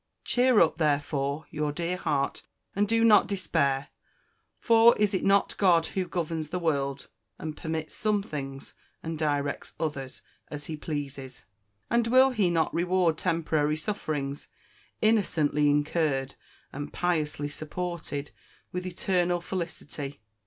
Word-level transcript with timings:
Cheer 0.23 0.59
up, 0.61 0.79
therefore, 0.79 1.45
your 1.51 1.71
dear 1.71 1.95
heart, 1.95 2.41
and 2.75 2.87
do 2.87 3.03
not 3.03 3.27
despair; 3.27 3.89
for 4.59 4.97
is 4.97 5.13
it 5.13 5.23
not 5.23 5.55
GOD 5.57 5.85
who 5.93 6.07
governs 6.07 6.49
the 6.49 6.57
world, 6.57 7.07
and 7.37 7.55
permits 7.55 7.93
some 7.93 8.23
things, 8.23 8.73
and 9.03 9.15
directs 9.15 9.73
others, 9.79 10.23
as 10.49 10.65
He 10.65 10.75
pleases? 10.75 11.45
and 11.87 12.07
will 12.07 12.31
He 12.31 12.49
not 12.49 12.73
reward 12.73 13.15
temporary 13.19 13.77
sufferings, 13.77 14.47
innocently 15.03 15.69
incurred, 15.69 16.33
and 16.73 16.91
piously 16.91 17.47
supported, 17.49 18.31
with 18.71 18.87
eternal 18.87 19.39
felicity? 19.39 20.19